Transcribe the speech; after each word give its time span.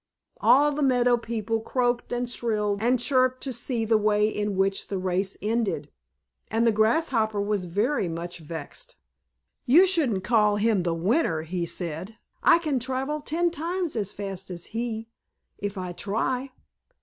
All 0.37 0.71
the 0.71 0.81
meadow 0.81 1.15
people 1.15 1.59
croaked, 1.59 2.11
and 2.11 2.27
shrilled, 2.27 2.81
and 2.81 2.99
chirped 2.99 3.43
to 3.43 3.53
see 3.53 3.85
the 3.85 3.99
way 3.99 4.27
in 4.27 4.55
which 4.57 4.87
the 4.87 4.97
race 4.97 5.37
ended, 5.43 5.91
and 6.49 6.65
the 6.65 6.71
Grasshopper 6.71 7.39
was 7.39 7.65
very 7.65 8.09
much 8.09 8.39
vexed. 8.39 8.95
"You 9.67 9.85
shouldn't 9.85 10.23
call 10.23 10.55
him 10.55 10.81
the 10.81 10.95
winner," 10.95 11.43
he 11.43 11.67
said; 11.67 12.17
"I 12.41 12.57
can 12.57 12.79
travel 12.79 13.21
ten 13.21 13.51
times 13.51 13.95
as 13.95 14.11
fast 14.11 14.49
as 14.49 14.65
he, 14.73 15.07
if 15.59 15.77
I 15.77 15.91
try." 15.91 16.49